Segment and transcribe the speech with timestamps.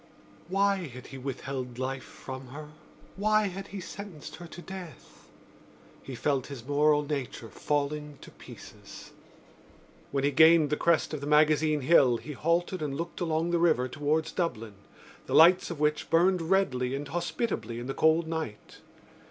[0.47, 2.69] Why had he withheld life from her?
[3.17, 5.29] Why had he sentenced her to death?
[6.01, 9.11] He felt his moral nature falling to pieces.
[10.09, 13.59] When he gained the crest of the Magazine Hill he halted and looked along the
[13.59, 14.73] river towards Dublin,
[15.27, 18.79] the lights of which burned redly and hospitably in the cold night.